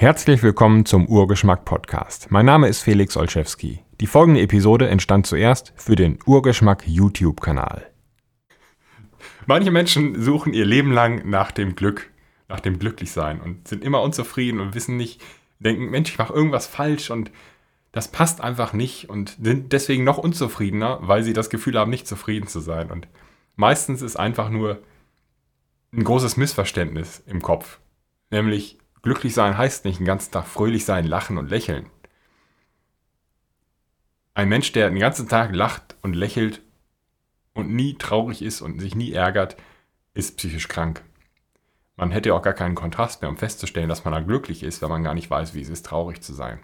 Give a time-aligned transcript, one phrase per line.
[0.00, 2.30] Herzlich willkommen zum Urgeschmack Podcast.
[2.30, 3.80] Mein Name ist Felix Olszewski.
[4.00, 7.90] Die folgende Episode entstand zuerst für den Urgeschmack YouTube-Kanal.
[9.46, 12.12] Manche Menschen suchen ihr Leben lang nach dem Glück,
[12.46, 15.20] nach dem Glücklichsein und sind immer unzufrieden und wissen nicht,
[15.58, 17.32] denken, Mensch, ich mache irgendwas falsch und
[17.90, 22.06] das passt einfach nicht und sind deswegen noch unzufriedener, weil sie das Gefühl haben, nicht
[22.06, 22.92] zufrieden zu sein.
[22.92, 23.08] Und
[23.56, 24.80] meistens ist einfach nur
[25.92, 27.80] ein großes Missverständnis im Kopf.
[28.30, 31.90] Nämlich, glücklich sein heißt nicht den ganzen Tag fröhlich sein, lachen und lächeln.
[34.34, 36.62] Ein Mensch, der den ganzen Tag lacht und lächelt
[37.54, 39.56] und nie traurig ist und sich nie ärgert,
[40.14, 41.02] ist psychisch krank.
[41.96, 44.88] Man hätte auch gar keinen Kontrast mehr, um festzustellen, dass man da glücklich ist, wenn
[44.88, 46.60] man gar nicht weiß, wie es ist, traurig zu sein.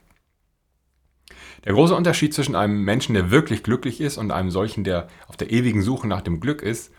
[1.64, 5.36] Der große Unterschied zwischen einem Menschen, der wirklich glücklich ist, und einem solchen, der auf
[5.36, 6.92] der ewigen Suche nach dem Glück ist,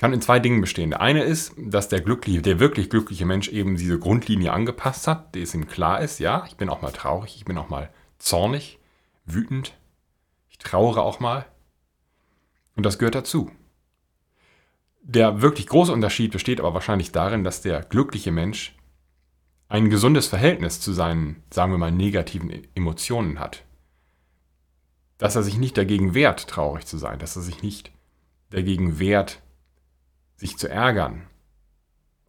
[0.00, 0.88] kann in zwei Dingen bestehen.
[0.88, 5.34] Der eine ist, dass der glückliche, der wirklich glückliche Mensch eben diese Grundlinie angepasst hat,
[5.34, 7.90] die es ihm klar ist, ja, ich bin auch mal traurig, ich bin auch mal
[8.18, 8.78] zornig,
[9.26, 9.74] wütend,
[10.48, 11.44] ich trauere auch mal.
[12.76, 13.50] Und das gehört dazu.
[15.02, 18.74] Der wirklich große Unterschied besteht aber wahrscheinlich darin, dass der glückliche Mensch
[19.68, 23.64] ein gesundes Verhältnis zu seinen, sagen wir mal, negativen Emotionen hat.
[25.18, 27.92] Dass er sich nicht dagegen wehrt, traurig zu sein, dass er sich nicht
[28.48, 29.42] dagegen wehrt,
[30.40, 31.26] sich zu ärgern.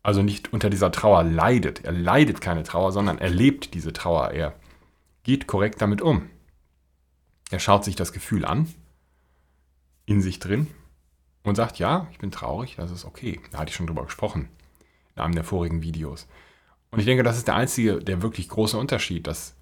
[0.03, 1.85] Also nicht unter dieser Trauer leidet.
[1.85, 4.31] Er leidet keine Trauer, sondern er lebt diese Trauer.
[4.31, 4.53] Er
[5.23, 6.29] geht korrekt damit um.
[7.51, 8.67] Er schaut sich das Gefühl an,
[10.05, 10.67] in sich drin,
[11.43, 13.39] und sagt, ja, ich bin traurig, das ist okay.
[13.51, 14.49] Da hatte ich schon drüber gesprochen,
[15.15, 16.27] in einem der vorigen Videos.
[16.91, 19.55] Und ich denke, das ist der einzige, der wirklich große Unterschied, dass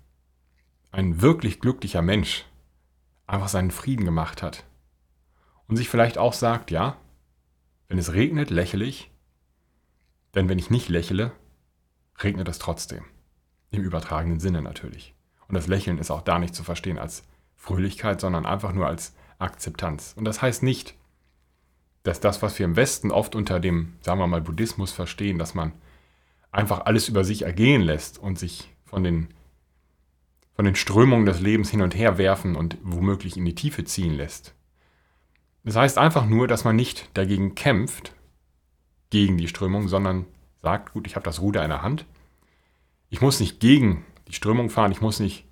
[0.91, 2.45] ein wirklich glücklicher Mensch
[3.27, 4.63] einfach seinen Frieden gemacht hat.
[5.67, 6.97] Und sich vielleicht auch sagt, ja,
[7.89, 9.11] wenn es regnet, lächle ich,
[10.35, 11.31] denn wenn ich nicht lächle,
[12.23, 13.03] regnet es trotzdem.
[13.71, 15.15] Im übertragenen Sinne natürlich.
[15.47, 17.23] Und das Lächeln ist auch da nicht zu verstehen als
[17.55, 20.13] Fröhlichkeit, sondern einfach nur als Akzeptanz.
[20.15, 20.95] Und das heißt nicht,
[22.03, 25.55] dass das, was wir im Westen oft unter dem, sagen wir mal, Buddhismus verstehen, dass
[25.55, 25.73] man
[26.51, 29.27] einfach alles über sich ergehen lässt und sich von den,
[30.53, 34.13] von den Strömungen des Lebens hin und her werfen und womöglich in die Tiefe ziehen
[34.13, 34.53] lässt.
[35.69, 38.15] Das heißt einfach nur, dass man nicht dagegen kämpft,
[39.11, 40.25] gegen die Strömung, sondern
[40.63, 42.07] sagt, gut, ich habe das Ruder in der Hand.
[43.11, 45.45] Ich muss nicht gegen die Strömung fahren, ich muss nicht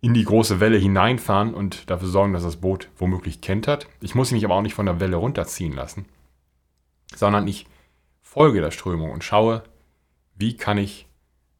[0.00, 3.88] in die große Welle hineinfahren und dafür sorgen, dass das Boot womöglich kentert.
[4.00, 6.06] Ich muss mich aber auch nicht von der Welle runterziehen lassen,
[7.14, 7.66] sondern ich
[8.22, 9.64] folge der Strömung und schaue,
[10.34, 11.06] wie kann ich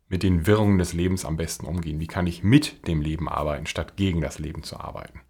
[0.08, 2.00] mit den Wirrungen des Lebens am besten umgehen?
[2.00, 5.20] Wie kann ich mit dem Leben arbeiten, statt gegen das Leben zu arbeiten?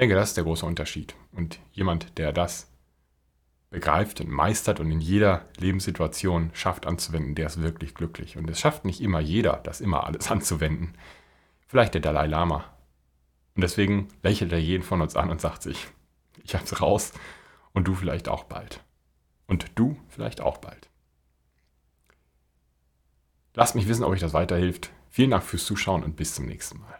[0.00, 1.14] Denke, das ist der große Unterschied.
[1.32, 2.68] Und jemand, der das
[3.68, 8.38] begreift und meistert und in jeder Lebenssituation schafft anzuwenden, der ist wirklich glücklich.
[8.38, 10.94] Und es schafft nicht immer jeder, das immer alles anzuwenden.
[11.66, 12.64] Vielleicht der Dalai Lama.
[13.54, 15.88] Und deswegen lächelt er jeden von uns an und sagt sich,
[16.42, 17.12] ich hab's raus
[17.74, 18.82] und du vielleicht auch bald.
[19.46, 20.88] Und du vielleicht auch bald.
[23.52, 24.92] Lasst mich wissen, ob euch das weiterhilft.
[25.10, 26.99] Vielen Dank fürs Zuschauen und bis zum nächsten Mal.